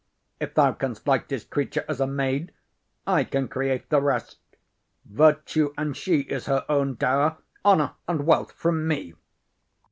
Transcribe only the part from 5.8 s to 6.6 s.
she Is